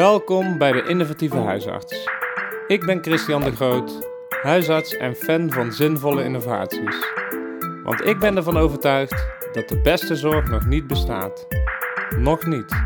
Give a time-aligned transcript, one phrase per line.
[0.00, 2.08] Welkom bij de Innovatieve Huisarts.
[2.66, 4.08] Ik ben Christian de Groot,
[4.42, 6.96] huisarts en fan van zinvolle innovaties.
[7.84, 11.46] Want ik ben ervan overtuigd dat de beste zorg nog niet bestaat.
[12.18, 12.82] Nog niet.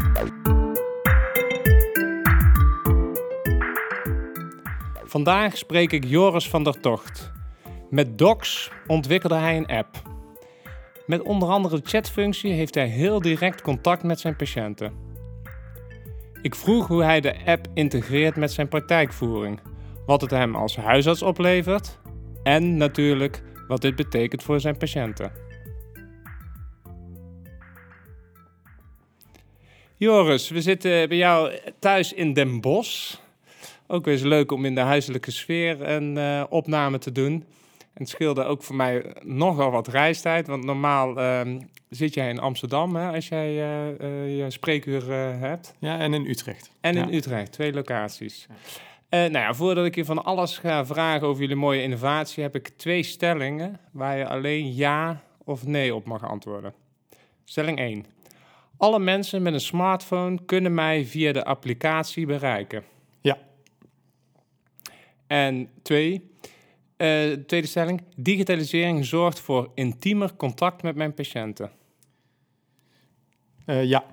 [5.04, 7.32] Vandaag spreek ik Joris van der Tocht.
[7.90, 10.02] Met Docs ontwikkelde hij een app.
[11.06, 15.03] Met onder andere de chatfunctie heeft hij heel direct contact met zijn patiënten.
[16.44, 19.60] Ik vroeg hoe hij de app integreert met zijn praktijkvoering,
[20.06, 21.98] wat het hem als huisarts oplevert
[22.42, 25.32] en natuurlijk wat dit betekent voor zijn patiënten.
[29.96, 33.14] Joris, we zitten bij jou thuis in Den Bosch.
[33.86, 37.44] Ook weer eens leuk om in de huiselijke sfeer een uh, opname te doen.
[37.94, 40.46] En het scheelde ook voor mij nogal wat reistijd.
[40.46, 41.40] Want normaal uh,
[41.88, 45.74] zit jij in Amsterdam hè, als jij uh, uh, je spreekuur hebt.
[45.78, 46.70] Ja, en in Utrecht.
[46.80, 47.14] En in.
[47.14, 48.46] Utrecht, twee locaties.
[49.08, 52.68] nou ja, voordat ik je van alles ga vragen over jullie mooie innovatie, heb ik
[52.68, 56.74] twee stellingen waar je alleen ja of nee op mag antwoorden.
[57.44, 58.06] Stelling 1.
[58.76, 62.84] Alle mensen met een smartphone kunnen mij via de applicatie bereiken.
[63.20, 63.38] Ja.
[65.26, 66.30] En twee,
[66.96, 68.02] uh, tweede stelling.
[68.16, 71.70] Digitalisering zorgt voor intiemer contact met mijn patiënten.
[73.66, 74.04] Uh, ja.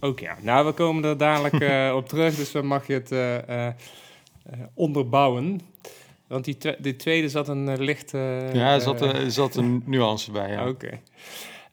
[0.00, 0.36] Ook ja.
[0.40, 3.74] Nou, we komen er dadelijk uh, op terug, dus dan mag je het
[4.74, 5.60] onderbouwen.
[6.26, 8.50] Want die, die, tweede zat een lichte...
[8.52, 10.68] ja, er zat, er zat een nuance bij, ja.
[10.68, 11.00] Oké.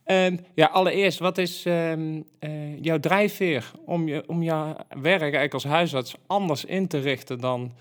[0.03, 0.28] Okay.
[0.28, 5.53] Um, ja, allereerst, wat is um, uh, jouw drijfveer om, je, om jouw werk eigenlijk
[5.53, 7.73] als huisarts anders in te richten dan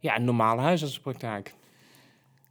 [0.00, 1.54] ja, een normale huisartsenpraktijk?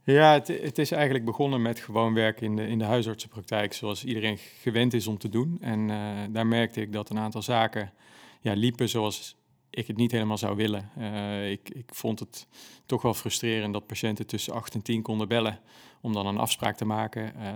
[0.04, 4.04] Ja, het, het, is eigenlijk begonnen met gewoon werken in de, in de huisartsenpraktijk zoals
[4.04, 5.58] iedereen gewend is om te doen.
[5.60, 7.92] En uh, daar merkte ik dat een aantal zaken
[8.40, 9.36] ja, liepen zoals
[9.70, 10.90] ik het niet helemaal zou willen.
[10.98, 12.46] Uh, ik, ik vond het
[12.86, 15.60] toch wel frustrerend dat patiënten tussen 8 en 10 konden bellen
[16.00, 17.32] om dan een afspraak te maken.
[17.38, 17.52] Uh,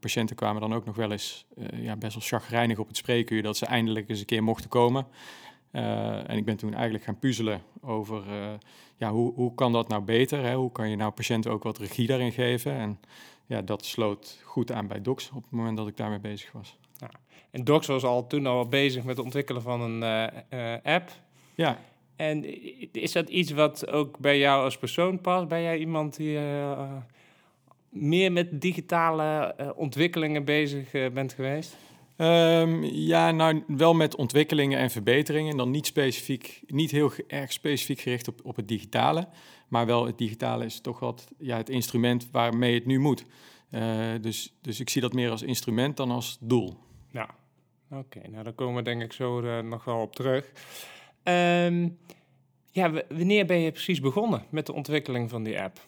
[0.00, 3.56] patiënten kwamen dan ook nog wel eens ja, best wel chagrijnig op het spreekuur dat
[3.56, 5.06] ze eindelijk eens een keer mochten komen.
[5.70, 8.22] en ik ben toen eigenlijk gaan puzzelen over
[9.00, 10.44] ja, hoe, hoe kan dat nou beter?
[10.44, 10.54] Hè?
[10.54, 12.72] Hoe kan je nou patiënten ook wat regie daarin geven?
[12.72, 13.00] En
[13.46, 16.78] ja, dat sloot goed aan bij Docs op het moment dat ik daarmee bezig was.
[16.96, 17.10] Ja.
[17.50, 20.02] En Docs was al toen al bezig met het ontwikkelen van een
[20.82, 21.10] app.
[21.54, 21.78] Ja.
[22.16, 22.44] En
[22.92, 25.48] is dat iets wat ook bij jou als persoon past?
[25.48, 26.92] Ben jij iemand die uh,
[27.88, 31.76] meer met digitale uh, ontwikkelingen bezig bent geweest?
[32.20, 35.56] Um, ja, nou wel met ontwikkelingen en verbeteringen.
[35.56, 39.28] Dan niet specifiek, niet heel erg specifiek gericht op, op het digitale.
[39.68, 43.24] Maar wel het digitale is toch wat ja, het instrument waarmee het nu moet.
[44.20, 46.78] dus, dus ik zie dat meer als instrument dan als doel.
[47.10, 47.30] Ja,
[47.90, 48.20] oké.
[48.28, 50.52] Nou, daar komen we denk ik zo nog wel op terug.
[51.24, 51.98] Um,
[52.72, 55.80] ja, wanneer ben je precies begonnen met de ontwikkeling van die app?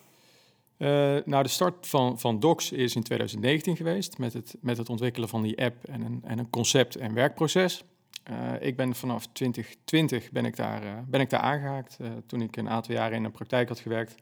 [0.83, 0.89] Uh,
[1.25, 5.29] nou, de start van, van Docs is in 2019 geweest met het, met het ontwikkelen
[5.29, 7.85] van die app en een, en een concept en werkproces.
[8.31, 12.57] Uh, ik ben vanaf 2020 ben ik daar, uh, ben ik daar aangehaakt toen ik
[12.57, 14.15] een aantal jaren in een praktijk had gewerkt.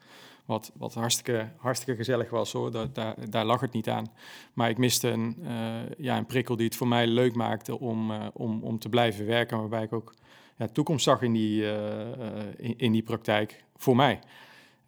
[0.44, 1.48] Wat, wat hartstikke,
[1.96, 4.12] gezellig was hoor, daar, daar, lag het niet aan.
[4.52, 5.36] Maar ik miste een,
[5.98, 9.58] ja, een prikkel die het voor mij leuk maakte om, om, om te blijven werken,
[9.58, 10.14] waarbij ik ook
[10.56, 11.64] ja, toekomst zag in die,
[12.76, 14.20] in, die praktijk voor mij.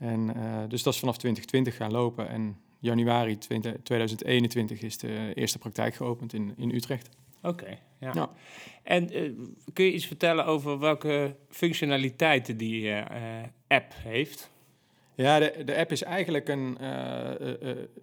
[0.03, 2.29] En, uh, dus dat is vanaf 2020 gaan lopen.
[2.29, 7.09] En januari 20, 2021 is de eerste praktijk geopend in, in Utrecht.
[7.43, 8.11] Oké, okay, ja.
[8.15, 8.31] ja.
[8.83, 9.33] En uh,
[9.73, 12.95] kun je iets vertellen over welke functionaliteiten die
[13.69, 14.51] app heeft?
[15.15, 16.77] Ja, de, de app is eigenlijk een,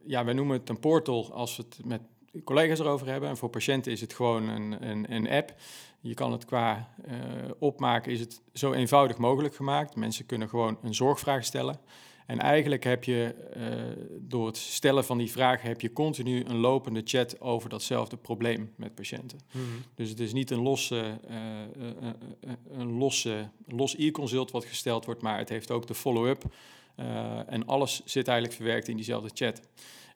[0.06, 2.02] ja, wij noemen het een portal als we het met
[2.44, 3.30] collega's erover hebben.
[3.30, 5.54] En voor patiënten is het gewoon een, een, een app.
[6.02, 7.14] Je kan het qua uh,
[7.60, 9.96] opmaken, is het zo eenvoudig mogelijk gemaakt.
[9.96, 11.80] Mensen kunnen gewoon een zorgvraag stellen.
[12.26, 16.57] En eigenlijk heb je uh, door het stellen van die vraag heb je continu een
[16.57, 19.40] lopende chat over datzelfde probleem met patiënten.
[19.51, 19.84] Mm -hmm.
[19.96, 22.10] Dus het is niet een losse, uh,
[22.72, 26.44] een losse los e-consult wat gesteld wordt, maar het heeft ook de follow-up.
[27.48, 29.62] en alles zit eigenlijk verwerkt in diezelfde chat.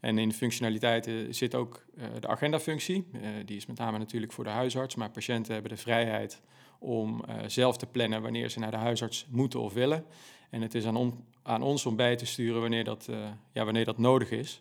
[0.03, 3.05] En in de functionaliteiten zit ook uh, de agendafunctie.
[3.13, 6.41] Uh, die is met name natuurlijk voor de huisarts, maar patiënten hebben de vrijheid
[6.79, 10.05] om uh, zelf te plannen wanneer ze naar de huisarts moeten of willen.
[10.49, 13.09] En het is aan, aan ons om bij te sturen wanneer dat,
[13.51, 14.59] ja, wanneer dat nodig is.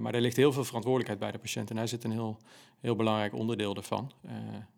[0.00, 2.38] Maar er ligt heel veel verantwoordelijkheid bij de patiënt en daar zit een heel,
[2.80, 4.12] heel belangrijk onderdeel ervan.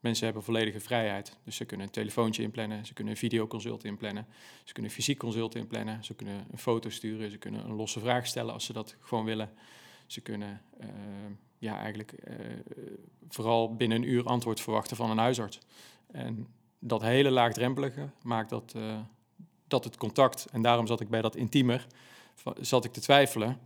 [0.00, 4.26] mensen hebben volledige vrijheid, dus ze kunnen een telefoontje inplannen, ze kunnen een videoconsult inplannen,
[4.64, 8.26] ze kunnen fysiek consult inplannen, ze kunnen een foto sturen, ze kunnen een losse vraag
[8.26, 9.50] stellen als ze dat gewoon willen.
[10.06, 10.88] Ze kunnen uh,
[11.58, 12.34] ja, eigenlijk uh,
[13.28, 15.58] vooral binnen een uur antwoord verwachten van een huisarts.
[16.12, 16.46] En
[16.78, 18.74] dat hele laagdrempelige maakt dat,
[19.68, 21.86] dat het contact, en daarom zat ik bij dat intiemer,
[22.60, 23.58] zat ik te twijfelen.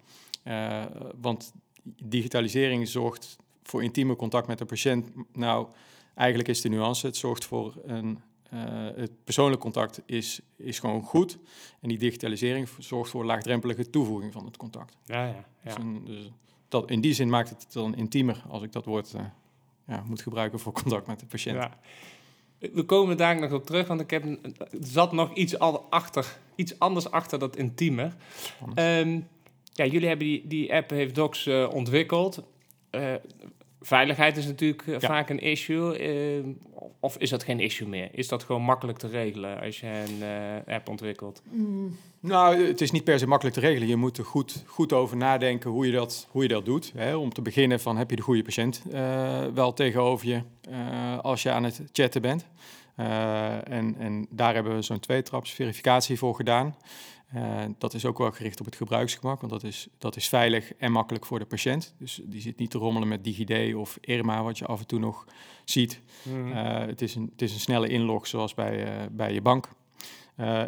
[1.20, 1.52] Want
[2.02, 5.10] digitalisering zorgt voor intieme contact met de patiënt.
[5.32, 5.66] Nou,
[6.14, 8.18] eigenlijk is de nuance, het zorgt voor een
[8.54, 8.60] uh,
[8.96, 11.38] het persoonlijk contact is, is gewoon goed.
[11.80, 14.96] En die digitalisering zorgt voor laagdrempelige toevoeging van het contact.
[15.04, 15.44] Ja, ja.
[15.64, 15.74] ja.
[15.74, 16.30] Dus, dus
[16.68, 19.20] dat, in die zin maakt het dan intiemer als ik dat woord uh,
[19.86, 21.56] ja, moet gebruiken voor contact met de patiënt.
[21.56, 21.78] Ja.
[22.72, 25.58] We komen daar nog op terug, want ik heb, er zat nog iets,
[25.90, 28.16] achter, iets anders achter dat intiemer.
[28.74, 29.28] Um,
[29.74, 32.42] ja, jullie hebben die, die app, heeft Docs uh, ontwikkeld.
[32.90, 33.14] Uh,
[33.80, 35.98] veiligheid is natuurlijk eh, vaak een issue.
[36.38, 36.46] Uh,
[37.00, 38.08] of is dat geen issue meer?
[38.12, 40.18] Is dat gewoon makkelijk te regelen als je een
[40.66, 41.42] uh, app ontwikkelt?
[41.50, 41.96] Mm.
[42.20, 43.88] Nou, het is niet per se makkelijk te regelen.
[43.88, 46.92] Je moet er goed, goed over nadenken hoe je dat, hoe je dat doet.
[46.96, 47.16] Hè?
[47.16, 48.82] Om te beginnen van heb je de goede patiënt
[49.54, 50.42] wel tegenover je
[51.22, 52.46] als je aan het chatten bent.
[52.96, 56.74] en, en daar hebben we zo'n twee-traps verificatie voor gedaan.
[57.34, 60.74] Uh, dat is ook wel gericht op het gebruiksgemak, want dat is, dat is veilig
[60.74, 61.94] en makkelijk voor de patiënt.
[61.98, 64.98] Dus die zit niet te rommelen met DigiD of Irma, wat je af en toe
[64.98, 65.24] nog
[65.64, 66.00] ziet.
[66.22, 66.48] Mm.
[66.48, 69.68] Uh, het, is een, het is een snelle inlog, zoals bij, uh, bij je bank.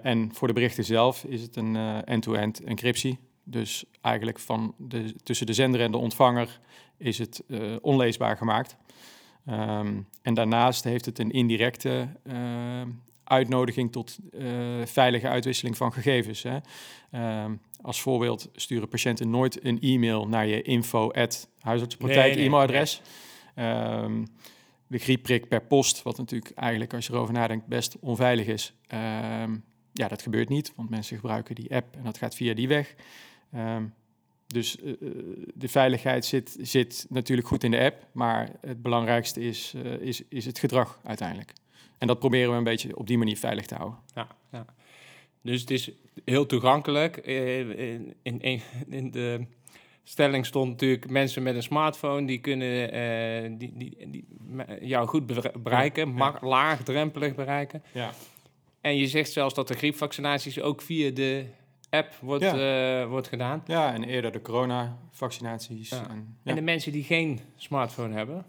[0.03, 3.19] en voor de berichten zelf is het een end-to-end -end encryptie.
[3.45, 6.61] Dus eigenlijk van de, tussen de zender en de ontvanger
[6.97, 7.43] is het
[7.81, 8.77] onleesbaar gemaakt.
[9.51, 12.09] Um, en daarnaast heeft het een indirecte
[13.29, 14.49] uitnodiging tot uh,
[14.85, 16.43] veilige uitwisseling van gegevens.
[16.43, 16.59] Hè.
[17.15, 17.45] Uh,
[17.81, 21.11] als voorbeeld sturen patiënten nooit een e-mail naar je info
[21.59, 23.03] huisartsenpraktijk e-mailadres.
[23.55, 24.25] Ehm,
[24.87, 28.75] de griepprik per post, wat natuurlijk eigenlijk als je erover nadenkt best onveilig is.
[29.43, 32.69] Um, ja, dat gebeurt niet, want mensen gebruiken die app en dat gaat via die
[32.69, 32.95] weg.
[34.47, 34.93] Dus uh,
[35.55, 40.23] de veiligheid zit, zit natuurlijk goed in de app, maar het belangrijkste is, uh, is,
[40.29, 41.53] is het gedrag uiteindelijk.
[41.99, 43.99] En dat proberen we een beetje op die manier veilig te houden.
[44.15, 44.65] Ja, ja.
[45.43, 45.91] Dus het is
[46.25, 47.17] heel toegankelijk.
[47.17, 49.47] Eh, in, in, in de
[50.05, 54.25] stelling stond natuurlijk mensen met een smartphone die kunnen uh, die, die, die,
[54.81, 55.27] jou goed
[55.63, 57.83] bereiken, ja, laagdrempelig bereiken.
[57.93, 58.11] Ja.
[58.81, 61.45] En je zegt zelfs dat de griepvaccinaties ook via de
[61.91, 63.03] app wordt, ja.
[63.03, 63.63] uh, wordt gedaan.
[63.67, 65.89] Ja, en eerder de coronavaccinaties.
[65.89, 66.09] Ja.
[66.11, 68.45] En, en de mensen die geen smartphone hebben?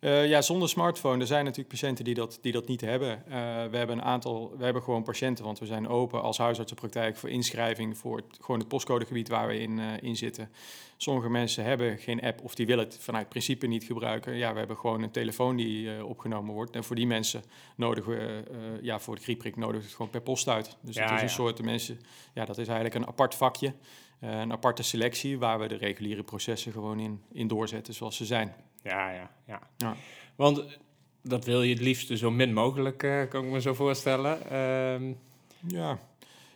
[0.00, 1.20] Uh, ja, zonder smartphone.
[1.20, 3.22] Er zijn natuurlijk patiënten die dat, die dat niet hebben.
[3.28, 3.34] Uh,
[3.70, 7.28] we hebben een aantal, we hebben gewoon patiënten, want we zijn open als huisartsenpraktijk voor
[7.28, 10.50] inschrijving voor het, gewoon het postcodegebied waar we in, uh, in zitten.
[10.96, 14.36] Sommige mensen hebben geen app of die willen het vanuit principe niet gebruiken.
[14.36, 16.76] Ja, we hebben gewoon een telefoon die opgenomen wordt.
[16.76, 17.42] En voor die mensen
[17.76, 18.42] nodigen we,
[18.82, 20.76] ja, voor de griepprik nodigen we het gewoon per post uit.
[20.80, 22.00] Dus ja, het is een soort mensen,
[22.34, 23.74] ja, dat is eigenlijk een apart vakje.
[24.20, 28.54] Een aparte selectie waar we de reguliere processen gewoon in, in doorzetten zoals ze zijn.
[28.82, 29.96] Ja, ja, ja, ja.
[30.36, 30.78] Want
[31.22, 34.56] dat wil je het liefst zo min mogelijk, uh, kan ik me zo voorstellen.
[34.56, 35.18] Um...
[35.68, 35.98] Ja,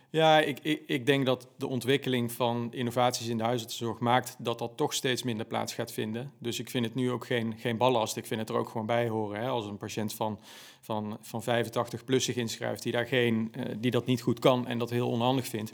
[0.09, 4.59] ja ik, ik, ik denk dat de ontwikkeling van innovaties in de huisartsenzorg maakt dat
[4.59, 6.31] dat toch steeds minder plaats gaat vinden.
[6.37, 8.17] Dus ik vind het nu ook geen, geen ballast.
[8.17, 9.41] Ik vind het er ook gewoon bij horen.
[9.41, 9.47] Hè?
[9.47, 10.39] Als een patiënt van,
[10.81, 14.67] van, van 85 plus zich inschrijft die, daar geen, uh, die dat niet goed kan
[14.67, 15.73] en dat heel onhandig vindt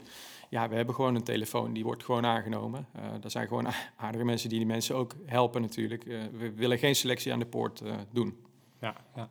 [0.52, 2.86] ja, we hebben gewoon een telefoon, die wordt gewoon aangenomen.
[2.96, 6.04] Uh, er zijn gewoon aardige mensen die die mensen ook helpen natuurlijk.
[6.04, 8.36] Uh, we willen geen selectie aan de poort uh, doen.
[8.80, 9.26] Ja, ja.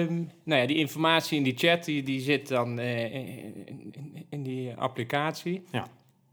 [0.00, 4.42] Um, nou ja, die informatie in die chat, die, die zit dan in, in, in,
[4.42, 5.62] die applicatie.
[5.70, 5.88] Ja.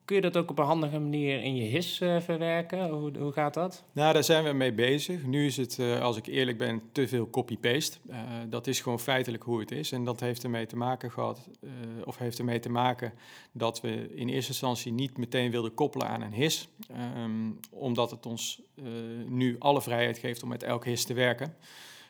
[0.09, 2.89] Kun je dat ook op een handige manier in je HIS uh, verwerken?
[2.89, 3.83] Hoe, hoe gaat dat?
[3.91, 5.25] Nou, daar zijn we mee bezig.
[5.25, 7.97] Nu is het, uh, als ik eerlijk ben, te veel copy-paste.
[8.09, 8.17] Uh,
[8.49, 9.91] dat is gewoon feitelijk hoe het is.
[9.91, 11.49] En dat heeft ermee te maken gehad,
[12.05, 13.13] of heeft ermee te maken
[13.51, 16.67] dat we in eerste instantie niet meteen wilden koppelen aan een HIS.
[17.17, 18.61] Um, omdat het ons
[19.27, 21.55] nu alle vrijheid geeft om met elk HIS te werken.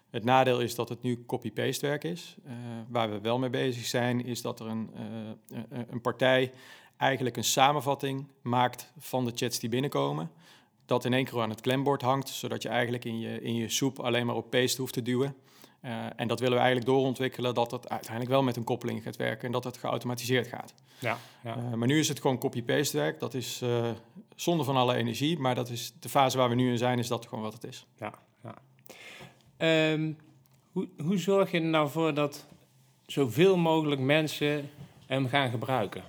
[0.10, 2.36] Het nadeel is dat het nu copy-paste werk is.
[2.88, 4.90] waar we wel mee bezig zijn, is dat er een,
[5.90, 6.52] een partij
[7.00, 10.32] eigenlijk een samenvatting maakt van de chats die binnenkomen.
[10.86, 13.70] Dat in één keer aan het klembord hangt, zodat je eigenlijk in je, in je
[13.70, 15.36] soep alleen maar op paste hoeft te duwen.
[15.82, 19.16] Uh, en dat willen we eigenlijk doorontwikkelen, dat het uiteindelijk wel met een koppeling gaat
[19.16, 20.74] werken en dat het geautomatiseerd gaat.
[21.00, 21.58] Ja, ja.
[21.58, 23.20] Uh, maar nu is het gewoon copy-paste werk.
[23.20, 23.90] Dat is uh,
[24.36, 27.08] zonde van alle energie, maar dat is de fase waar we nu in zijn, is
[27.08, 27.86] dat gewoon wat het is.
[27.98, 28.14] Ja,
[28.44, 29.92] ja.
[29.92, 30.18] Um,
[30.72, 32.46] hoe, hoe zorg je er nou voor dat
[33.06, 34.70] zoveel mogelijk mensen
[35.06, 36.04] hem gaan gebruiken?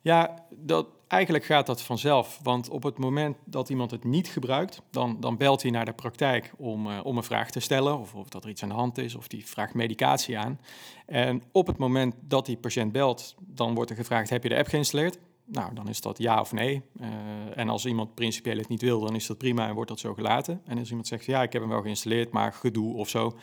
[0.00, 2.40] Ja, dat, eigenlijk gaat dat vanzelf.
[2.42, 5.92] Want op het moment dat iemand het niet gebruikt, dan, dan belt hij naar de
[5.92, 7.98] praktijk om, uh, om een vraag te stellen.
[7.98, 10.60] Of, of dat er iets aan de hand is, of die vraagt medicatie aan.
[11.06, 14.56] En op het moment dat die patiënt belt, dan wordt er gevraagd: heb je de
[14.56, 15.18] app geïnstalleerd?
[15.44, 16.82] Nou, dan is dat ja of nee.
[17.00, 17.08] Uh,
[17.54, 20.14] en als iemand principieel het niet wil, dan is dat prima en wordt dat zo
[20.14, 20.60] gelaten.
[20.64, 23.38] En als iemand zegt: ja, ik heb hem wel geïnstalleerd, maar gedoe of zo.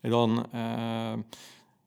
[0.00, 1.12] dan, uh,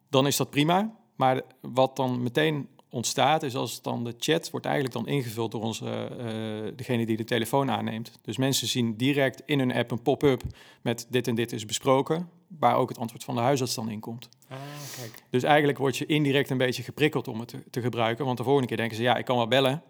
[0.10, 0.96] dan is dat prima.
[1.16, 5.62] Maar wat dan meteen ontstaat, is als dan de chat wordt eigenlijk dan ingevuld door
[5.62, 8.12] onze, uh, degene die de telefoon aanneemt.
[8.22, 10.42] Dus mensen zien direct in hun app een pop-up
[10.82, 12.30] met dit en dit is besproken,
[12.60, 14.30] waar ook het antwoord van de huisarts dan in komt.
[14.50, 14.58] Ah,
[14.96, 15.24] kijk.
[15.30, 18.44] Dus eigenlijk word je indirect een beetje geprikkeld om het te, te gebruiken, want de
[18.44, 19.84] volgende keer denken ze, ja, ik kan wel bellen,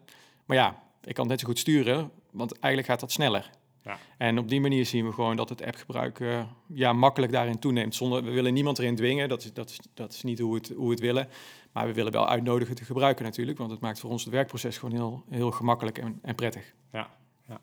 [0.46, 3.50] maar ja, ik kan het net zo goed sturen, want eigenlijk gaat dat sneller.
[3.88, 3.98] Ja.
[4.18, 7.96] En op die manier zien we gewoon dat het appgebruik uh, ja, makkelijk daarin toeneemt.
[7.96, 10.58] Zonder, we willen niemand erin dwingen, dat is, dat is, dat is niet hoe we,
[10.58, 11.28] het, hoe het willen.
[11.72, 14.78] Maar we willen wel uitnodigen te gebruiken natuurlijk, want het maakt voor ons het werkproces
[14.78, 16.74] gewoon heel, heel gemakkelijk en, en prettig.
[16.92, 17.10] Ja,
[17.48, 17.60] ja.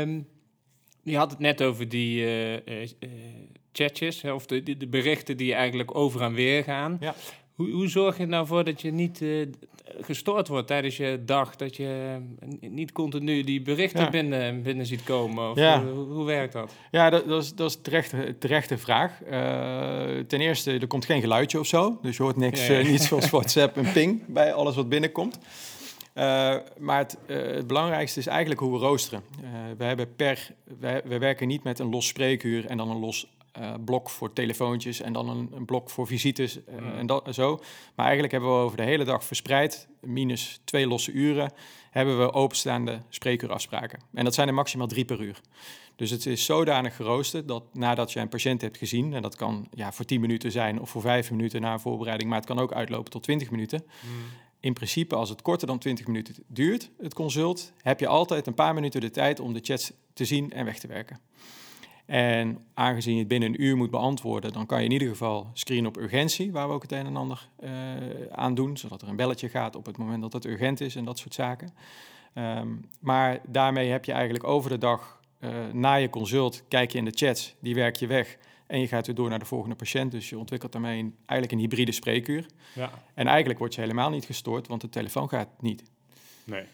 [0.00, 0.28] Um,
[1.02, 2.88] je had het net over die uh, uh,
[3.72, 6.96] chatjes, of de, de, de, berichten die eigenlijk over en weer gaan.
[7.00, 7.14] Ja.
[7.56, 9.46] Hoe, hoe zorg je nou voor dat je niet uh,
[10.00, 11.56] gestoord wordt tijdens je dag?
[11.56, 12.20] Dat je
[12.60, 14.10] niet continu die berichten ja.
[14.10, 15.50] binnen, binnen ziet komen?
[15.50, 15.84] Of ja.
[15.84, 16.72] hoe, hoe, werkt dat?
[16.90, 19.20] Ja, dat, dat is, dat is terechte, terechte vraag.
[19.24, 19.30] Uh,
[20.26, 21.98] ten eerste, er komt geen geluidje of zo.
[22.02, 25.38] Dus je hoort niks, uh, niet zoals WhatsApp en ping bij alles wat binnenkomt.
[26.78, 29.22] Maar het, het, belangrijkste is eigenlijk hoe we roosteren.
[29.76, 30.50] We, hebben per,
[31.04, 35.00] we werken niet met een los spreekuur en dan een los uh, blok voor telefoontjes
[35.00, 36.98] en dan een, een blok voor visites uh, mm.
[36.98, 37.56] en dat, zo.
[37.94, 41.52] Maar eigenlijk hebben we over de hele dag verspreid, minus twee losse uren,
[41.90, 44.00] hebben we openstaande spreekuurafspraken.
[44.14, 45.40] En dat zijn er maximaal drie per uur.
[45.96, 49.68] Dus het is zodanig geroosterd dat nadat je een patiënt hebt gezien, en dat kan
[49.70, 52.58] ja, voor 10 minuten zijn of voor 5 minuten na een voorbereiding, maar het kan
[52.58, 53.84] ook uitlopen tot 20 minuten.
[53.84, 54.10] Mm.
[54.60, 58.54] In principe, als het korter dan 20 minuten duurt, het consult, heb je altijd een
[58.54, 61.20] paar minuten de tijd om de chats te zien en weg te werken.
[62.06, 65.50] En aangezien je het binnen een uur moet beantwoorden, dan kan je in ieder geval
[65.52, 67.70] screenen op urgentie, waar we ook het een en ander uh,
[68.30, 71.04] aan doen, zodat er een belletje gaat op het moment dat het urgent is en
[71.04, 71.74] dat soort zaken.
[72.34, 76.98] Um, maar daarmee heb je eigenlijk over de dag uh, na je consult, kijk je
[76.98, 79.76] in de chats, die werk je weg en je gaat weer door naar de volgende
[79.76, 80.10] patiënt.
[80.10, 82.46] Dus je ontwikkelt daarmee een, eigenlijk een hybride spreekuur.
[82.74, 82.90] Ja.
[83.14, 85.82] En eigenlijk word je helemaal niet gestoord, want de telefoon gaat niet.
[86.44, 86.64] Nee.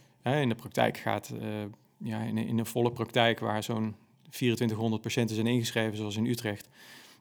[0.42, 1.48] In de praktijk gaat, uh,
[1.96, 3.96] ja, in, in een volle praktijk waar zo'n
[4.32, 6.68] 2400 patiënten zijn ingeschreven, zoals in Utrecht.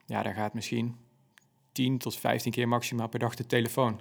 [0.06, 0.96] Ja, daar gaat misschien
[1.72, 4.00] 10 tot 15 keer maximaal per dag de telefoon.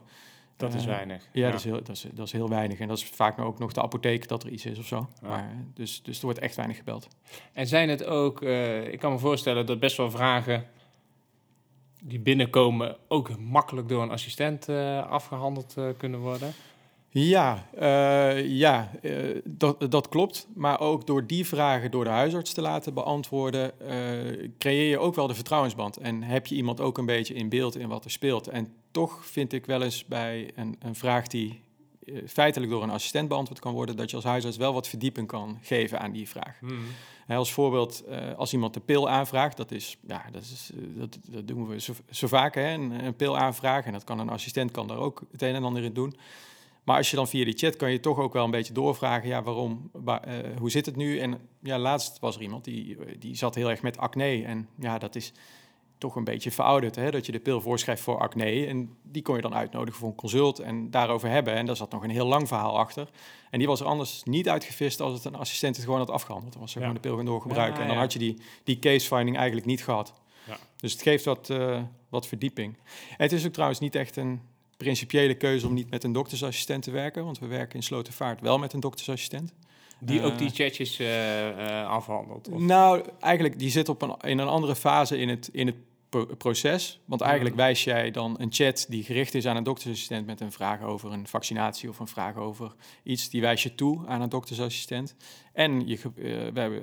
[0.57, 1.23] Dat is weinig.
[1.31, 1.51] Ja, ja.
[1.51, 2.79] Dat, is heel, dat, is, dat is heel weinig.
[2.79, 5.09] En dat is vaak ook nog de apotheek dat er iets is of zo.
[5.21, 5.27] Ja.
[5.27, 7.07] Maar, dus, dus er wordt echt weinig gebeld.
[7.53, 10.67] En zijn het ook, uh, ik kan me voorstellen dat best wel vragen
[12.03, 16.53] die binnenkomen ook makkelijk door een assistent uh, afgehandeld kunnen worden?
[17.13, 20.47] Ja, uh, ja uh, dat, dat klopt.
[20.55, 25.15] Maar ook door die vragen door de huisarts te laten beantwoorden, uh, creëer je ook
[25.15, 25.97] wel de vertrouwensband.
[25.97, 28.47] En heb je iemand ook een beetje in beeld in wat er speelt.
[28.47, 31.61] En toch vind ik wel eens bij een, een vraag die
[32.27, 35.59] feitelijk door een assistent beantwoord kan worden, dat je als huisarts wel wat verdieping kan
[35.61, 36.57] geven aan die vraag.
[36.59, 36.85] Hmm.
[37.25, 38.03] He, als voorbeeld,
[38.35, 41.93] als iemand de pil aanvraagt, dat, is, ja, dat, is, dat, dat doen we zo,
[42.09, 43.85] zo vaak, hè, een, een pil aanvragen.
[43.85, 46.15] En dat kan een assistent kan daar ook het een en ander in doen.
[46.83, 49.27] Maar als je dan via die chat kan je toch ook wel een beetje doorvragen,
[49.27, 51.19] ja, waarom, waar, uh, hoe zit het nu?
[51.19, 54.43] En ja, laatst was er iemand die, die zat heel erg met acne.
[54.45, 55.33] En ja, dat is
[55.97, 57.11] toch een beetje verouderd, hè?
[57.11, 58.65] dat je de pil voorschrijft voor acne.
[58.65, 61.53] En die kon je dan uitnodigen voor een consult en daarover hebben.
[61.53, 63.09] En daar zat nog een heel lang verhaal achter.
[63.49, 66.51] En die was er anders niet uitgevist als het een assistent het gewoon had afgehandeld.
[66.51, 66.85] Dan was ze ja.
[66.85, 67.75] gewoon de pil gaan doorgebruiken.
[67.75, 70.13] Ja, en dan had je die, die case finding eigenlijk niet gehad.
[70.75, 72.77] Dus het geeft wat, uh, wat verdieping.
[73.09, 74.41] En het is ook trouwens niet echt een
[74.83, 77.25] principiële keuze om niet met een doktersassistent te werken.
[77.25, 79.53] Want we werken in Slotervaart wel met een doktersassistent.
[79.99, 81.07] Die ook die chatjes uh,
[81.47, 82.49] uh, afhandelt?
[82.49, 82.59] Of?
[82.59, 85.75] Nou, eigenlijk die zit op een, in een andere fase in het, in het
[86.37, 86.99] proces.
[87.05, 90.51] Want eigenlijk wijs jij dan een chat die gericht is aan een doktersassistent met een
[90.51, 94.29] vraag over een vaccinatie of een vraag over iets, die wijs je toe aan een
[94.29, 95.15] doktersassistent.
[95.53, 96.81] En je, we, hebben,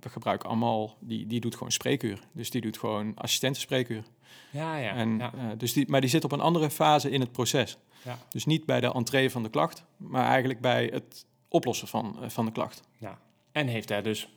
[0.00, 2.20] we gebruiken allemaal, die, die doet gewoon spreekuur.
[2.32, 4.04] Dus die doet gewoon assistentenspreekuur.
[4.50, 4.94] Ja, ja.
[4.94, 5.32] En, ja.
[5.34, 7.78] Uh, dus die, maar die zit op een andere fase in het proces.
[8.04, 8.18] Ja.
[8.30, 12.28] Dus niet bij de entree van de klacht, maar eigenlijk bij het oplossen van, uh,
[12.28, 12.82] van de klacht.
[12.98, 13.18] Ja.
[13.52, 14.28] En heeft daar dus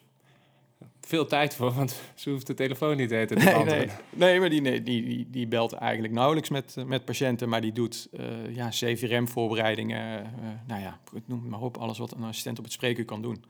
[1.01, 4.61] veel tijd voor, want ze hoeft de telefoon niet te nee, nee, nee, maar die,
[4.61, 8.69] nee, die, die, die belt eigenlijk nauwelijks met, met patiënten, maar die doet uh, ja,
[8.69, 10.31] CVRM-voorbereidingen,
[10.67, 13.43] nou ja, noem maar op, alles wat een assistent op het spreken kan doen.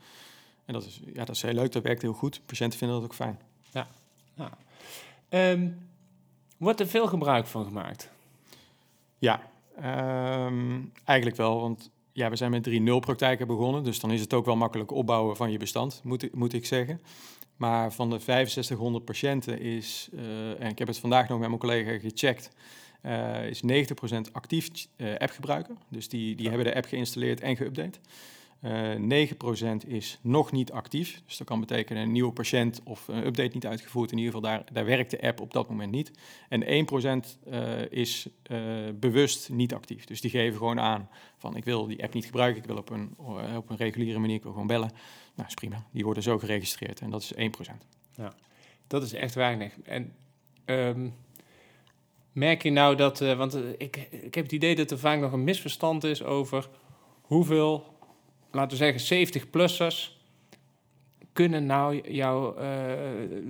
[0.65, 2.41] En dat is, ja, dat is heel leuk, dat werkt heel goed.
[2.45, 3.39] Patiënten vinden dat ook fijn.
[3.71, 3.87] Ja,
[4.35, 4.57] ja.
[5.51, 5.91] Um,
[6.57, 8.11] Wordt er veel gebruik van gemaakt?
[9.17, 9.41] Ja,
[10.45, 11.61] um, eigenlijk wel.
[11.61, 13.83] Want ja, we zijn met 3-0 praktijken begonnen.
[13.83, 17.01] Dus dan is het ook wel makkelijk opbouwen van je bestand, moet, moet ik zeggen.
[17.57, 21.59] Maar van de 6500 patiënten is, uh, en ik heb het vandaag nog met mijn
[21.59, 22.49] collega gecheckt,
[23.05, 25.75] uh, is 90% actief uh, appgebruiker.
[25.89, 26.51] Dus die, die ja.
[26.51, 27.99] hebben de app geïnstalleerd en geüpdate.
[28.65, 29.27] Uh,
[29.85, 31.21] 9% is nog niet actief.
[31.25, 34.11] Dus dat kan betekenen een nieuwe patiënt of een update niet uitgevoerd.
[34.11, 36.11] In ieder geval, daar, daar werkt de app op dat moment niet.
[36.49, 36.87] En
[37.23, 38.59] 1% uh, is uh,
[38.95, 40.05] bewust niet actief.
[40.05, 42.61] Dus die geven gewoon aan van ik wil die app niet gebruiken.
[42.61, 43.13] Ik wil op een,
[43.57, 44.91] op een reguliere manier gewoon bellen.
[45.35, 45.85] Nou, is prima.
[45.91, 47.39] Die worden zo geregistreerd en dat is 1%.
[48.15, 48.33] Ja,
[48.87, 49.73] dat is echt weinig.
[49.83, 50.13] En
[50.65, 51.13] um,
[52.31, 55.43] merk je nou dat, want ik, ik heb het idee dat er vaak nog een
[55.43, 56.69] misverstand is over
[57.21, 57.92] hoeveel,
[58.53, 60.21] laten we zeggen, 70-plussers
[61.33, 62.69] kunnen nou jou, uh,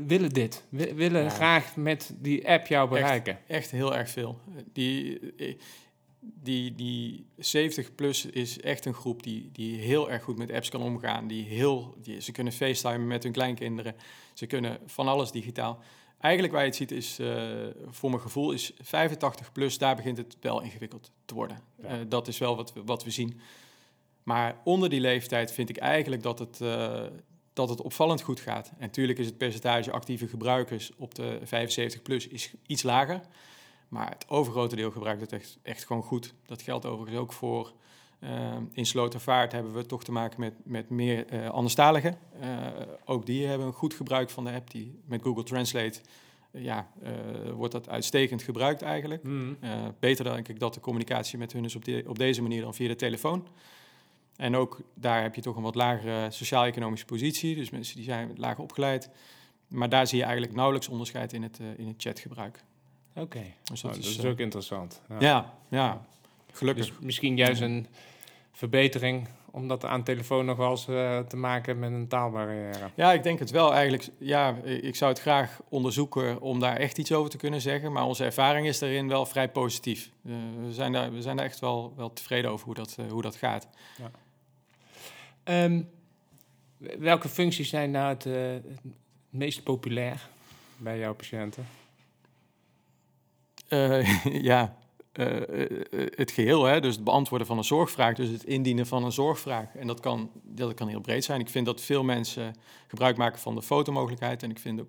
[0.06, 1.30] willen dit, willen ja.
[1.30, 3.34] graag met die app jou bereiken?
[3.34, 4.40] Echt, echt heel erg veel.
[4.74, 5.20] Die,
[6.44, 10.70] die, die 70 plus is echt een groep die, die heel erg goed met apps
[10.70, 11.28] kan omgaan.
[11.28, 13.96] Die heel, die, ze kunnen facetimen met hun kleinkinderen.
[14.34, 15.80] Ze kunnen van alles digitaal.
[16.20, 17.44] Eigenlijk waar je het ziet is, uh,
[17.90, 21.60] voor mijn gevoel, is 85 plus, daar begint het wel ingewikkeld te worden.
[21.82, 22.00] Ja.
[22.00, 23.40] Uh, dat is wel wat we, wat we zien.
[24.24, 27.02] Maar onder die leeftijd vind ik eigenlijk dat het, uh,
[27.54, 28.68] dat het opvallend goed gaat.
[28.68, 33.22] En natuurlijk is het percentage actieve gebruikers op de 75 plus is iets lager.
[33.88, 36.34] Maar het overgrote deel gebruikt het echt, echt gewoon goed.
[36.46, 37.74] Dat geldt overigens ook voor
[38.24, 38.30] uh,
[38.72, 42.18] in Slotervaart hebben we toch te maken met, met meer uh, anderstaligen.
[42.42, 42.68] Uh,
[43.06, 44.72] ook die hebben een goed gebruik van de app.
[44.72, 46.00] Die, met Google Translate
[46.52, 46.88] ja,
[47.54, 49.24] wordt dat uitstekend gebruikt eigenlijk.
[49.24, 49.58] Mm.
[50.00, 52.74] beter denk ik dat de communicatie met hun is op, de, op deze manier dan
[52.74, 53.48] via de telefoon.
[54.36, 57.56] En ook daar heb je toch een wat lagere sociaal-economische positie.
[57.56, 59.10] Dus mensen die zijn laag opgeleid.
[59.68, 62.64] Maar daar zie je eigenlijk nauwelijks onderscheid in het, in het chatgebruik.
[63.10, 63.56] Oké, okay.
[63.64, 65.02] dus dat, oh, is, dat is ook interessant.
[65.10, 66.06] Ja, ja, ja.
[66.52, 66.86] gelukkig.
[66.88, 67.88] Dus misschien juist een
[68.52, 72.90] verbetering om dat aan telefoon nog wel eens uh, te maken met een taalbarrière?
[72.96, 74.10] Ja, ik denk het wel eigenlijk.
[74.18, 77.92] Ja, ik zou het graag onderzoeken om daar echt iets over te kunnen zeggen.
[77.92, 80.12] Maar onze ervaring is daarin wel vrij positief.
[80.26, 80.36] Uh,
[80.66, 83.22] we, zijn daar, we zijn daar echt wel, wel tevreden over hoe dat, uh, hoe
[83.22, 83.68] dat gaat.
[83.98, 84.12] Ja.
[85.44, 85.90] Um,
[87.00, 88.80] welke functies zijn nou het, het
[89.30, 90.30] meest populair
[90.78, 91.66] bij jouw patiënten?
[94.50, 94.78] ja,
[95.14, 95.68] uh,
[96.16, 99.76] het geheel, hè, dus het beantwoorden van een zorgvraag, dus het indienen van een zorgvraag.
[99.76, 101.40] En dat kan, dat kan heel breed zijn.
[101.40, 102.56] Ik vind dat veel mensen
[102.88, 104.88] gebruik maken van de fotomogelijkheid en ik vind ook,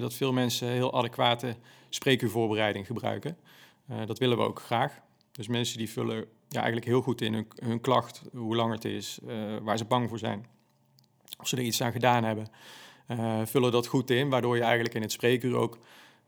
[0.00, 1.56] dat veel mensen heel adequate
[1.88, 3.36] spreekuurvoorbereiding gebruiken.
[4.06, 5.00] Dat willen we ook graag.
[5.38, 8.84] Dus mensen die vullen ja, eigenlijk heel goed in hun, hun klacht, hoe lang het
[8.84, 9.18] is,
[9.62, 10.46] waar ze bang voor zijn,
[11.38, 12.48] of ze er iets aan gedaan hebben,
[13.46, 15.78] vullen dat goed in, waardoor je eigenlijk in het spreekuur ook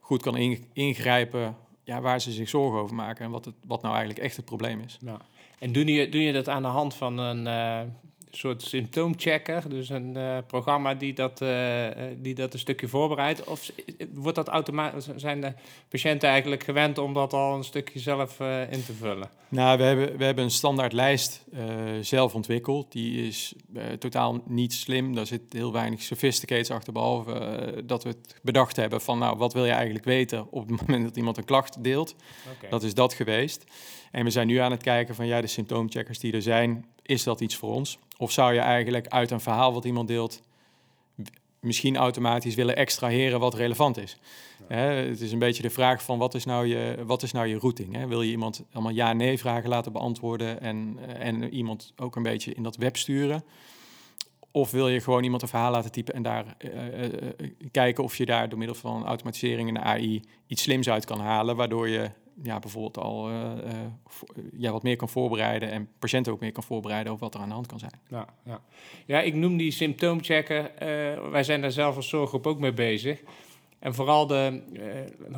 [0.00, 0.36] goed kan
[0.72, 4.36] ingrijpen ja, waar ze zich zorgen over maken en wat, het, wat nou eigenlijk echt
[4.36, 4.98] het probleem is.
[5.00, 5.20] Ja.
[5.58, 7.92] En doe je, doe je dat aan de hand van een uh,
[8.30, 13.44] soort symptoomchecker, dus een uh, programma die dat, uh, die dat een stukje voorbereidt?
[13.44, 13.70] Of
[14.14, 15.52] wordt dat automatisch, zijn de
[15.88, 18.40] patiënten eigenlijk gewend om dat al een stukje zelf
[18.70, 19.30] in te vullen?
[19.48, 21.44] Nou, we hebben, we hebben een standaard lijst
[22.00, 22.92] zelf ontwikkeld.
[22.92, 23.54] Die is
[23.98, 25.14] totaal niet slim.
[25.14, 29.52] Daar zit heel weinig sophisticates achter, behalve dat we het bedacht hebben van, nou, wat
[29.52, 32.14] wil je eigenlijk weten op het moment dat iemand een klacht deelt?
[32.56, 32.70] Okay.
[32.70, 33.64] Dat is dat geweest.
[34.10, 37.22] En we zijn nu aan het kijken van, ja, de symptoomcheckers die er zijn, is
[37.22, 37.98] dat iets voor ons?
[38.16, 40.42] Of zou je eigenlijk uit een verhaal wat iemand deelt,
[41.60, 44.16] misschien automatisch willen extraheren wat relevant is?
[44.68, 44.76] Ja.
[44.76, 47.46] Hè, het is een beetje de vraag van wat is nou je, wat is nou
[47.46, 47.94] je routing?
[47.94, 48.06] Hè?
[48.06, 52.54] Wil je iemand allemaal ja-nee vragen laten beantwoorden en, eh, en iemand ook een beetje
[52.54, 53.44] in dat web sturen?
[54.52, 57.08] Of wil je gewoon iemand een verhaal laten typen en daar uh, uh,
[57.70, 61.56] kijken of je daar door middel van automatisering en AI iets slims uit kan halen,
[61.56, 62.10] waardoor je
[62.42, 63.52] ja, bijvoorbeeld al uh,
[64.58, 67.48] ja, wat meer kan voorbereiden en patiënten ook meer kan voorbereiden over wat er aan
[67.48, 68.00] de hand kan zijn.
[68.08, 68.60] Ja, ja.
[69.06, 70.64] ja ik noem die symptoomchecken.
[70.64, 73.22] Uh, wij zijn daar zelf als zorggroep ook mee bezig.
[73.78, 74.62] En vooral de,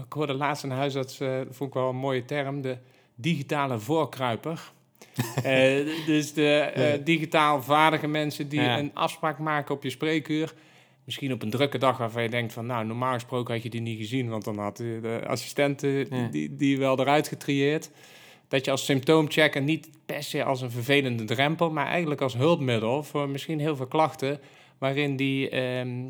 [0.06, 1.16] ik hoorde laatst een huisarts,
[1.50, 2.78] vond ik wel een mooie term, de
[3.14, 4.72] digitale voorkruiper.
[6.06, 8.78] dus de digitaal vaardige mensen die ja.
[8.78, 10.54] een afspraak maken op je spreekuur
[11.04, 12.66] misschien op een drukke dag waarvan je denkt van...
[12.66, 14.28] nou, normaal gesproken had je die niet gezien...
[14.28, 16.28] want dan had de assistent ja.
[16.30, 17.90] die, die wel eruit getrieerd.
[18.48, 21.70] Dat je als symptoomchecker niet per se als een vervelende drempel...
[21.70, 24.40] maar eigenlijk als hulpmiddel voor misschien heel veel klachten...
[24.78, 26.04] waarin die uh, uh,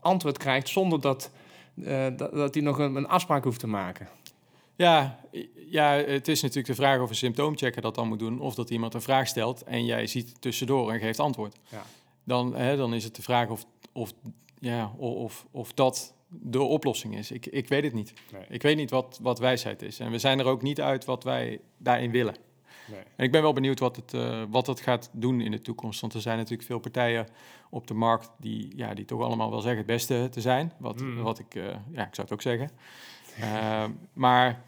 [0.00, 1.30] antwoord krijgt zonder dat,
[1.74, 4.08] uh, dat, dat hij nog een, een afspraak hoeft te maken.
[4.76, 5.18] Ja,
[5.70, 8.40] ja, het is natuurlijk de vraag of een symptoomchecker dat dan moet doen...
[8.40, 11.56] of dat iemand een vraag stelt en jij ziet tussendoor en geeft antwoord.
[11.68, 11.82] Ja
[12.26, 14.12] dan, hè, dan is het de vraag of, of,
[14.58, 17.30] ja, of, of dat de oplossing is.
[17.30, 18.12] Ik, ik weet het niet.
[18.32, 18.44] Nee.
[18.48, 19.98] Ik weet niet wat, wat wijsheid is.
[19.98, 22.36] En we zijn er ook niet uit wat wij daarin willen.
[22.90, 23.00] Nee.
[23.16, 26.00] En ik ben wel benieuwd wat het, uh, wat het gaat doen in de toekomst.
[26.00, 27.26] Want er zijn natuurlijk veel partijen
[27.70, 30.72] op de markt die, ja, die toch allemaal wel zeggen het beste te zijn.
[30.78, 31.22] Wat, mm.
[31.22, 32.70] wat ik, uh, ja, ik zou het ook zeggen.
[33.40, 34.62] Uh, maar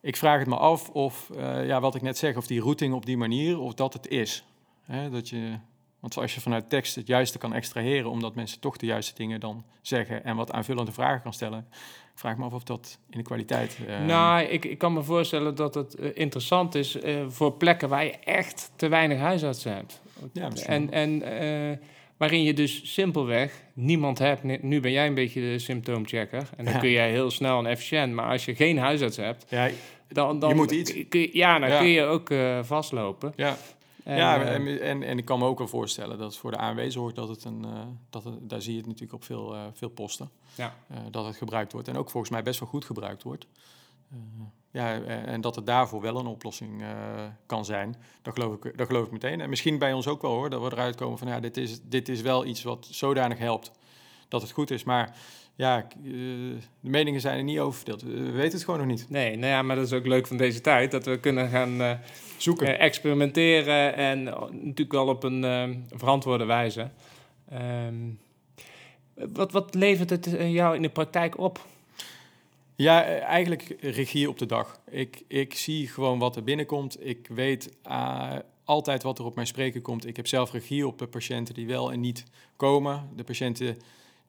[0.00, 1.30] ik vraag het me af of,
[1.64, 4.44] ja, wat ik net zeg, of die routing op die manier, of dat het is
[4.90, 5.10] Hè?
[5.10, 5.58] Dat je,
[6.00, 9.40] want als je vanuit tekst het juiste kan extraheren, omdat mensen toch de juiste dingen
[9.40, 11.66] dan zeggen en wat aanvullende vragen kan stellen,
[12.14, 13.78] vraag me af of dat in de kwaliteit.
[13.88, 14.00] Uh...
[14.06, 18.04] Nou, ik, ik kan me voorstellen dat het uh, interessant is uh, voor plekken waar
[18.04, 20.00] je echt te weinig huisartsen hebt.
[20.32, 20.92] Ja, misschien.
[20.92, 21.80] En, en
[22.16, 24.62] waarin je dus simpelweg niemand hebt.
[24.62, 26.48] Nu ben jij een beetje de symptoomchecker.
[26.56, 26.80] En dan Ja.
[26.80, 28.12] kun jij heel snel en efficiënt.
[28.12, 29.68] Maar als je geen huisarts hebt, Ja,
[30.08, 31.08] dan, dan Je moet iets.
[31.08, 31.78] Kun je, ja, dan Ja.
[31.78, 33.32] kun je ook eh, vastlopen.
[33.36, 33.56] ja.
[34.04, 36.56] En, ja eh, en, en, en ik kan me ook wel voorstellen dat voor de
[36.56, 39.54] ANW zorgt dat het een, eh, dat het, daar zie je het natuurlijk op veel,
[39.54, 40.74] eh, veel posten, ja.
[41.10, 43.46] dat het gebruikt wordt en ook volgens mij best wel goed gebruikt wordt.
[44.72, 46.82] Ja, en dat het daarvoor wel een oplossing
[47.46, 49.40] kan zijn, dat geloof, ik, dat geloof ik meteen.
[49.40, 51.80] En misschien bij ons ook wel hoor, dat we eruit komen van ja, dit is,
[51.82, 53.70] dit is wel iets wat zodanig helpt
[54.28, 54.84] dat het goed is.
[54.84, 55.16] Maar
[55.60, 56.12] ja, eh,
[56.80, 58.02] de meningen zijn er niet over verdeeld.
[58.02, 59.06] We weten het gewoon nog niet.
[59.08, 60.90] Nee, nou ja, maar dat is ook leuk van deze tijd.
[60.90, 61.92] Dat we kunnen gaan eh,
[62.36, 62.66] Zoeken.
[62.66, 63.94] eh, experimenteren.
[63.94, 66.90] En natuurlijk wel op een verantwoorde wijze.
[67.48, 67.94] Ehm,
[69.14, 71.66] wat, wat levert het jou in de praktijk op?
[72.76, 74.80] Ja, eigenlijk regie op de dag.
[74.90, 77.06] Ik, ik zie gewoon wat er binnenkomt.
[77.06, 77.76] Ik weet
[78.64, 80.06] altijd wat er op mijn spreken komt.
[80.06, 82.24] Ik heb zelf regie op de patiënten die wel en niet
[82.56, 83.08] komen.
[83.16, 83.78] De patiënten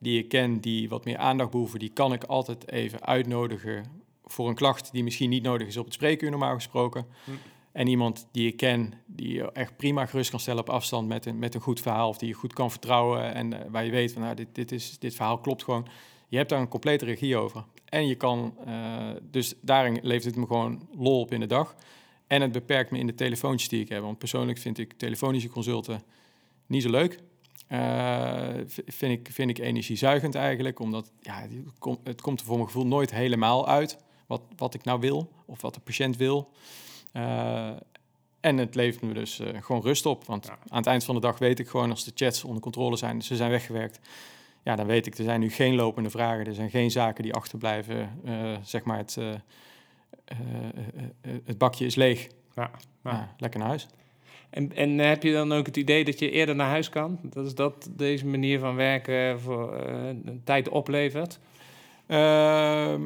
[0.01, 3.85] die ik ken die wat meer aandacht behoeven, die kan ik altijd even uitnodigen
[4.23, 7.05] voor een klacht die misschien niet nodig is op het spreekuur normaal gesproken.
[7.25, 7.31] Hm.
[7.71, 11.25] En iemand die ik ken, die je echt prima gerust kan stellen op afstand met
[11.25, 13.91] een, met een goed verhaal, of die je goed kan vertrouwen en eh, waar je
[13.91, 15.87] weet van nou, dit, dit, is, dit verhaal klopt gewoon.
[16.27, 17.63] Je hebt daar een complete regie over.
[17.85, 21.75] En je kan, eh, dus daarin levert het me gewoon lol op in de dag.
[22.27, 24.01] En het beperkt me in de telefoontjes die ik heb.
[24.01, 26.01] Want persoonlijk vind ik telefonische consulten
[26.65, 27.19] niet zo leuk.
[27.71, 28.49] Eh,
[28.85, 31.47] vind, ik, vind ik energiezuigend eigenlijk, omdat ja,
[32.03, 35.61] het komt er voor mijn gevoel nooit helemaal uit wat, wat ik nou wil of
[35.61, 36.51] wat de patiënt wil.
[37.11, 37.69] Eh,
[38.39, 40.57] en het levert me dus eh, gewoon rust op, want Ja.
[40.67, 43.21] aan het eind van de dag weet ik gewoon als de chats onder controle zijn,
[43.21, 43.99] ze zijn weggewerkt.
[44.63, 47.33] Ja, dan weet ik, er zijn nu geen lopende vragen, er zijn geen zaken die
[47.33, 48.19] achterblijven.
[48.63, 49.17] Zeg maar, het,
[51.43, 52.27] het bakje is leeg.
[52.55, 52.71] Ja,
[53.37, 53.87] lekker naar huis.
[54.51, 57.19] En, en heb je dan ook het idee dat je eerder naar huis kan?
[57.23, 61.39] Dat is dat deze manier van werken voor eh, een tijd oplevert?
[62.07, 63.01] Ehm,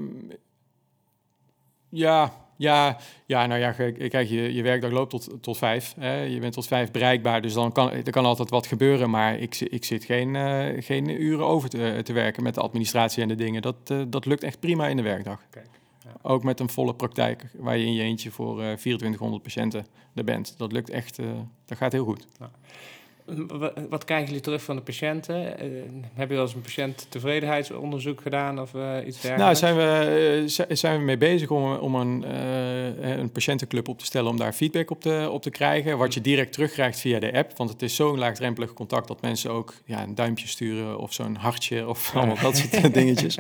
[1.90, 5.94] ja, ja, ja, nou ja, kijk, kijk, je, je werkdag loopt tot, tot vijf.
[6.00, 6.22] Hè?
[6.22, 9.10] Je bent tot vijf bereikbaar, dus dan kan er kan altijd wat gebeuren.
[9.10, 13.22] Maar ik, ik zit geen, eh, geen uren over te, te werken met de administratie
[13.22, 13.62] en de dingen.
[13.62, 15.42] Dat, eh, dat lukt echt prima in de werkdag.
[15.50, 15.68] Kijk.
[16.22, 20.24] Ook met een volle praktijk, waar je in je eentje voor eh 2400 patiënten er
[20.24, 20.58] bent.
[20.58, 21.26] Dat lukt echt, eh,
[21.66, 22.28] dat gaat heel goed.
[23.90, 25.60] Wat, krijgen jullie terug van de patiënten?
[25.60, 25.68] Eh,
[26.14, 29.62] heb je eens een patiënttevredenheidsonderzoek gedaan of eh, iets dergelijks?
[29.62, 32.26] Nou, zijn we, zi- zijn we mee bezig om, om een,
[33.20, 35.98] een patiëntenclub op te stellen om daar feedback op te, op te krijgen.
[35.98, 37.58] Wat je direct terugkrijgt via de app.
[37.58, 41.36] Want het is zo'n laagdrempelig contact dat mensen ook ja, een duimpje sturen of zo'n
[41.36, 43.38] hartje of allemaal dat soort dingetjes.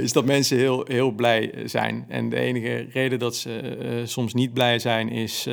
[0.00, 2.04] Is dat mensen heel, heel blij zijn.
[2.08, 5.46] En de enige reden dat ze soms niet blij zijn is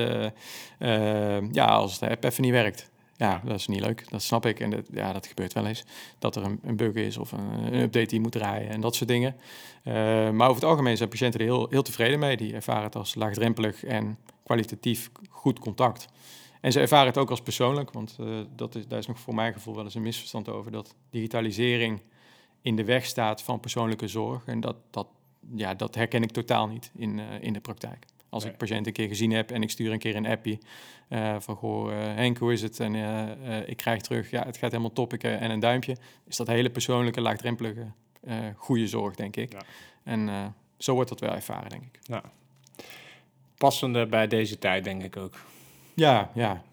[1.52, 2.91] ja, als de app even niet werkt.
[3.22, 4.60] Ja, dat is niet leuk, dat snap ik.
[4.60, 5.84] En dat, ja, dat gebeurt wel eens.
[6.20, 8.96] Dat er een, een bug is of een, een update die moet draaien en dat
[8.96, 9.36] soort dingen.
[9.84, 9.94] Eh,
[10.30, 12.38] maar over het algemeen zijn patiënten er heel, heel tevreden mee.
[12.38, 16.08] Die ervaren het als laagdrempelig en kwalitatief goed contact.
[16.62, 19.36] En ze ervaren het ook als persoonlijk, want eh, dat is, daar is nog voor
[19.36, 20.72] mijn gevoel wel eens een misverstand over.
[20.72, 22.02] Dat digitalisering
[22.62, 24.46] in de weg staat van persoonlijke zorg.
[24.46, 25.08] En dat, dat,
[25.56, 28.06] ja, dat herken ik totaal niet in, eh, in de praktijk.
[28.32, 28.52] Als Nee.
[28.52, 30.60] ik patiënt een keer gezien heb en ik stuur een keer een appie
[31.08, 32.80] eh, van goh, eh, Henk, hoe is het?
[32.80, 35.96] En eh, ik krijg terug, ja, het gaat helemaal top ik, en een duimpje.
[36.28, 37.86] Is dat hele persoonlijke, laagdrempelige,
[38.56, 39.52] goede zorg, denk ik.
[39.52, 39.62] Ja.
[40.04, 42.00] En zo wordt dat wel ervaren, denk ik.
[42.08, 42.24] Nou,
[43.58, 45.34] passende bij deze tijd, denk ik ook.
[45.94, 46.64] Ja, ja.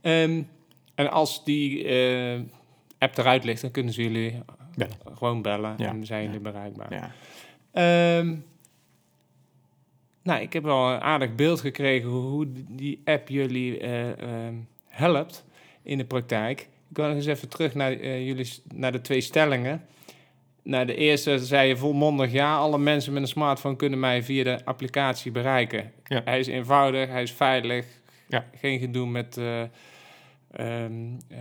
[0.00, 0.42] Ehm,
[0.94, 1.78] en als die
[2.98, 4.42] app eruit ligt, dan kunnen ze jullie
[4.74, 4.96] Bellen.
[5.14, 6.26] gewoon bellen Ja, en zijn ja.
[6.26, 6.92] jullie bereikbaar.
[6.92, 7.10] ja.
[7.72, 8.36] Ehm,
[10.28, 14.54] nou, ik heb wel een aardig beeld gekregen hoe die app jullie eh, ehm,
[14.88, 15.44] helpt
[15.82, 16.60] in de praktijk.
[16.90, 19.86] Ik wil nog eens even terug naar, eh, jullie, naar de twee stellingen.
[20.62, 22.56] Nou, de eerste zei je volmondig ja.
[22.56, 25.92] Alle mensen met een smartphone kunnen mij via de applicatie bereiken.
[26.04, 26.22] Ja.
[26.24, 27.86] Hij is eenvoudig, hij is veilig.
[28.28, 28.44] Ja.
[28.56, 29.62] Geen gedoe met eh,
[30.50, 30.92] ehm,
[31.28, 31.38] eh,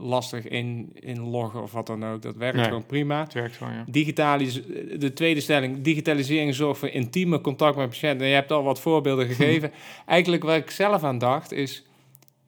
[0.00, 2.22] lastig in, inloggen of wat dan ook.
[2.22, 2.64] Dat werkt Nee.
[2.64, 3.20] gewoon prima.
[3.22, 3.84] Het werkt gewoon, ja.
[3.88, 4.60] Digitalis
[4.98, 8.26] de tweede stelling, digitalisering zorgt voor intieme contact met patiënten.
[8.26, 9.72] Je hebt al wat voorbeelden gegeven.
[10.06, 11.84] Eigenlijk waar ik zelf aan dacht is,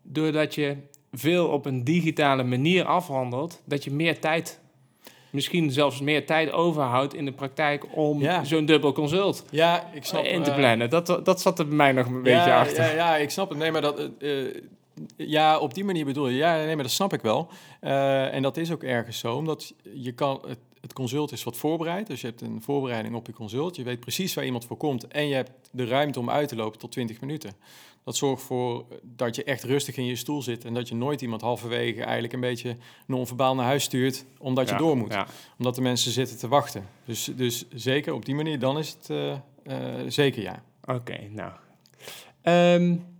[0.02, 0.76] doordat je
[1.12, 4.60] veel op een digitale manier afhandelt, dat je meer tijd,
[5.30, 8.44] misschien zelfs meer tijd overhoudt in de praktijk om Ja.
[8.44, 10.90] zo'n dubbel consult Ja, ik snap in te eh, plannen.
[10.90, 12.84] Dat, dat zat er bij mij nog een beetje achter.
[12.84, 13.58] Ja, ja, ik snap het.
[13.58, 14.54] Nee, maar dat, eh, eh,
[15.16, 16.36] Ja, op die manier bedoel je.
[16.36, 17.48] Ja, nee, maar dat snap ik wel.
[17.80, 21.56] Uh, en dat is ook ergens zo, omdat je kan, het, het consult is wat
[21.56, 22.06] voorbereid.
[22.06, 23.76] Dus je hebt een voorbereiding op je consult.
[23.76, 25.08] Je weet precies waar iemand voor komt.
[25.08, 27.52] En je hebt de ruimte om uit te lopen tot 20 minuten.
[28.04, 30.64] Dat zorgt voor dat je echt rustig in je stoel zit.
[30.64, 32.76] En dat je nooit iemand halverwege eigenlijk een beetje
[33.06, 34.24] non-verbaal naar huis stuurt.
[34.38, 35.16] Omdat je door moet.
[35.58, 36.88] Omdat de mensen zitten te wachten.
[37.04, 40.62] Dus, dus zeker op die manier, dan is het uh, uh, zeker ja.
[40.84, 41.52] Oké, nou.
[42.42, 43.13] Um,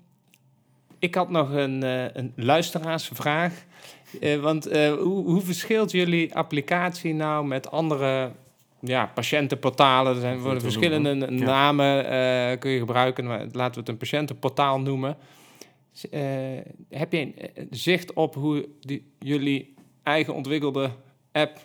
[1.05, 3.65] ik had nog een, uh, een luisteraarsvraag.
[4.21, 8.33] Uh, want uh, hoe, hoe, verschilt jullie applicatie nou met andere
[8.81, 10.15] ja, patiëntenportalen?
[10.15, 14.81] Er zijn worden verschillende namen uh, kun je gebruiken, maar laten we het een patiëntenportaal
[14.81, 15.17] noemen.
[16.91, 17.35] heb je een
[17.71, 20.91] zicht op hoe die, jullie eigen ontwikkelde
[21.33, 21.59] app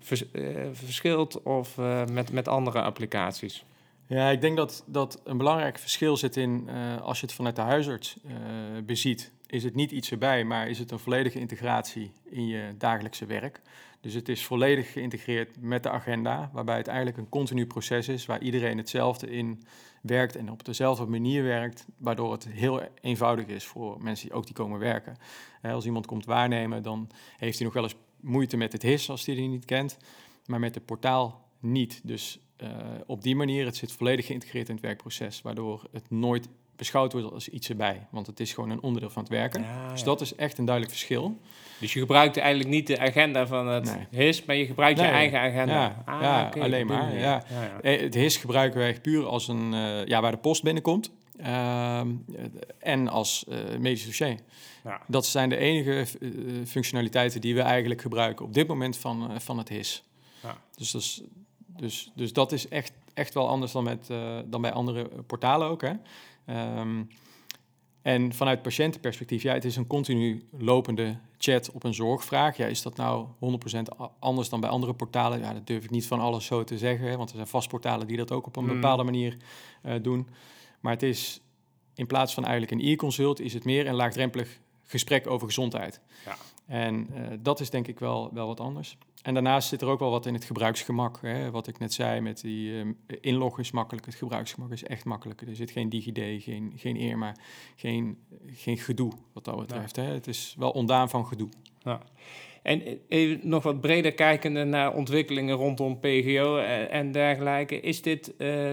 [0.00, 0.24] vers,
[0.72, 1.76] verschilt of
[2.12, 3.64] met, met andere applicaties?
[4.14, 6.68] Ja, ik denk dat, dat een belangrijk verschil zit in,
[7.02, 8.16] als je het vanuit de huisarts
[8.84, 13.26] beziet, is het niet iets erbij, maar is het een volledige integratie in je dagelijkse
[13.26, 13.60] werk.
[14.00, 18.26] Dus het is volledig geïntegreerd met de agenda, waarbij het eigenlijk een continu proces is
[18.26, 19.66] waar iedereen hetzelfde in
[20.02, 24.46] werkt en op dezelfde manier werkt, waardoor het heel eenvoudig is voor mensen die ook
[24.46, 25.16] die komen werken.
[25.62, 29.26] Als iemand komt waarnemen, dan heeft hij nog wel eens moeite met het HIS als
[29.26, 29.96] hij die niet kent,
[30.46, 32.00] maar met het portaal niet.
[32.02, 32.68] Dus uh,
[33.06, 37.32] op die manier, het zit volledig geïntegreerd in het werkproces, waardoor het nooit beschouwd wordt
[37.32, 38.06] als iets erbij.
[38.10, 39.64] Want het is gewoon een onderdeel van het werken.
[39.90, 41.40] dus dat is echt een duidelijk verschil.
[41.78, 45.38] Dus je gebruikt eigenlijk niet de agenda van het HIS, maar je gebruikt je eigen
[45.38, 45.74] agenda.
[45.74, 47.18] Ja, ah, ja alleen maar.
[47.18, 47.44] Ja.
[47.82, 51.10] Eh, het HIS gebruiken wij puur als een, uh, ja, waar de post binnenkomt.
[51.40, 52.00] Uh,
[52.78, 54.38] en als uh, medisch dossier.
[55.06, 56.06] Dat zijn de enige
[56.66, 60.04] functionaliteiten die we eigenlijk gebruiken op dit moment van, van het HIS.
[60.76, 61.22] Dus, dat is,
[61.76, 64.06] dus, dus dat is echt, echt wel anders dan, met,
[64.44, 65.82] dan bij andere portalen ook.
[65.82, 65.92] Hè.
[66.78, 67.08] Um,
[68.04, 72.56] en vanuit patiëntenperspectief, ja, het is een continu lopende chat op een zorgvraag.
[72.56, 73.26] Ja, is dat nou
[73.78, 75.38] 100% anders dan bij andere portalen?
[75.38, 78.06] Ja, dat durf ik niet van alles zo te zeggen, hè, want er zijn vastportalen
[78.06, 78.72] die dat ook op een mm.
[78.72, 79.36] bepaalde manier
[79.82, 80.28] uh, doen.
[80.80, 81.40] Maar het is
[81.94, 86.00] in plaats van eigenlijk een e-consult, is het meer een laagdrempelig gesprek over gezondheid.
[86.24, 86.36] Ja.
[86.66, 88.98] En uh, dat is denk ik wel, wel wat anders.
[89.24, 91.18] En daarnaast zit er ook wel wat in het gebruiksgemak.
[91.22, 91.50] Hè?
[91.50, 95.40] Wat ik net zei met die uh, inloggen is makkelijk, het gebruiksgemak is echt makkelijk.
[95.40, 97.34] Er zit geen DigiD, geen, geen ERMA,
[97.76, 99.96] geen, geen gedoe wat dat betreft.
[99.96, 100.02] Hè?
[100.02, 101.48] Het is wel ondaan van gedoe.
[101.82, 102.00] Ja.
[102.62, 107.80] En even nog wat breder kijkende naar ontwikkelingen rondom PGO eh, en dergelijke.
[107.80, 108.34] Is dit...
[108.38, 108.72] Uh,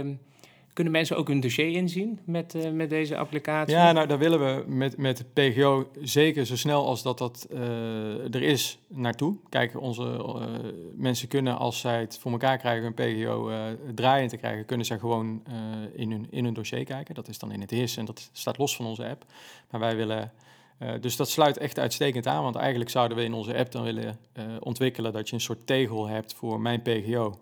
[0.73, 3.75] kunnen mensen ook hun dossier inzien met, uh, met deze applicatie?
[3.75, 8.35] Ja, nou daar willen we met, met PGO zeker zo snel als dat dat uh,
[8.35, 9.37] er is naartoe.
[9.49, 10.45] Kijk, onze uh,
[10.95, 13.51] mensen kunnen als zij het voor elkaar krijgen een PGO
[13.95, 15.43] draaien te krijgen, kunnen zij gewoon
[15.95, 17.15] in, hun, in hun dossier kijken.
[17.15, 19.25] Dat is dan in het HIS en dat staat los van onze app.
[19.69, 20.31] Maar wij willen...
[21.01, 24.19] dus dat sluit echt uitstekend aan, want eigenlijk zouden we in onze app dan willen
[24.59, 27.39] ontwikkelen dat je een soort tegel hebt voor mijn PGO.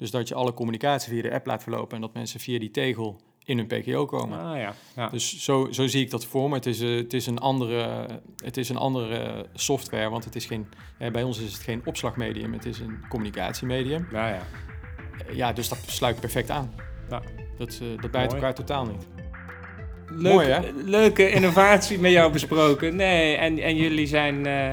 [0.00, 2.70] Dus dat je alle communicatie via de app laat verlopen en dat mensen via die
[2.70, 4.38] tegel in hun PGO komen.
[4.38, 4.74] Ah, ja.
[4.96, 5.08] ja.
[5.08, 6.54] Dus zo, zo zie ik dat voor me.
[6.54, 8.06] Het is, uh, het is, een, andere,
[8.44, 10.66] het is een andere software, want het is geen,
[11.12, 14.08] bij ons is het geen opslagmedium, het is een communicatiemedium.
[14.12, 14.42] Ja, ja.
[15.32, 16.74] ja dus dat sluit perfect aan.
[17.10, 17.22] Ja.
[17.58, 19.08] Dat, uh, dat bijt elkaar totaal niet.
[20.06, 20.72] Leuk, Mooi, hè?
[20.84, 22.96] Leuke innovatie met jou besproken.
[22.96, 24.46] Nee, en, en jullie zijn...
[24.46, 24.72] Uh,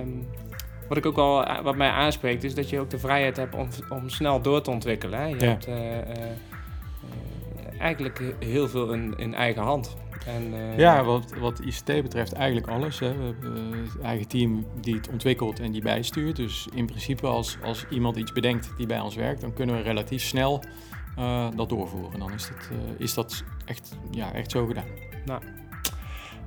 [0.00, 0.26] um,
[0.88, 3.54] wat ik ook al eh, wat mij aanspreekt, is dat je ook de vrijheid hebt
[3.54, 5.18] om, om snel door te ontwikkelen.
[5.18, 5.26] Hè?
[5.26, 6.04] Je hebt uh, uh,
[7.78, 9.96] eigenlijk heel veel in, in eigen hand.
[10.26, 12.98] En, ja, wat, wat ICT betreft eigenlijk alles.
[12.98, 13.16] Hè.
[13.16, 16.36] We hebben een eigen team die het ontwikkelt en die bijstuurt.
[16.36, 19.82] Dus in principe als, als iemand iets bedenkt die bij ons werkt, dan kunnen we
[19.82, 20.62] relatief snel
[21.54, 22.18] dat doorvoeren.
[22.18, 24.88] Dan is dat, is dat echt, ja, echt zo gedaan.
[25.24, 25.42] Nou,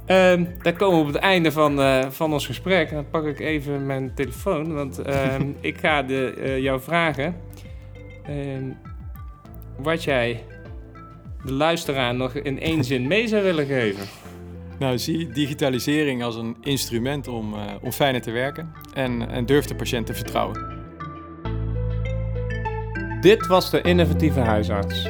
[0.08, 2.90] Um, dan komen we op het einde van, uh, van ons gesprek.
[2.90, 7.36] Dan pak ik even mijn telefoon, want um, ik ga de, uh, jou vragen
[8.30, 8.78] um,
[9.78, 10.44] wat jij
[11.46, 14.06] de luisteraar nog in één zin mee zou willen geven.
[14.80, 19.66] Nou, zie digitalisering als een instrument om, uh, om fijner te werken en, en durf
[19.66, 20.86] de patiënt te vertrouwen.
[23.22, 25.08] Dit was de innovatieve huisarts.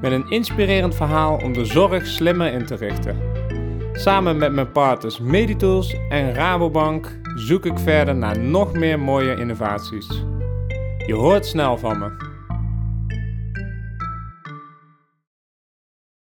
[0.00, 3.31] Met een inspirerend verhaal om de zorg slimmer in te richten.
[3.92, 10.24] Samen met mijn partners Meditools en Rabobank zoek ik verder naar nog meer mooie innovaties.
[11.06, 12.31] Je hoort snel van me.